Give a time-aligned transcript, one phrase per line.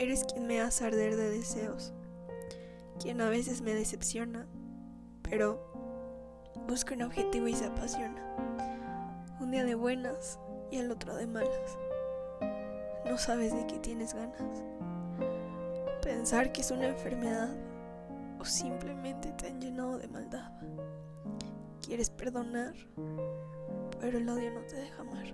[0.00, 1.92] Eres quien me hace arder de deseos,
[2.98, 4.46] quien a veces me decepciona,
[5.20, 5.60] pero
[6.66, 8.24] busca un objetivo y se apasiona.
[9.40, 10.40] Un día de buenas
[10.70, 11.76] y el otro de malas.
[13.04, 14.62] No sabes de qué tienes ganas.
[16.00, 17.50] Pensar que es una enfermedad
[18.38, 20.50] o simplemente te han llenado de maldad.
[21.82, 22.72] Quieres perdonar,
[24.00, 25.26] pero el odio no te deja amar.